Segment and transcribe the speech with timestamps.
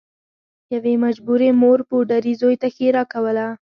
[0.73, 3.45] یوې مجبورې مور پوډري زوی ته ښیرا کوله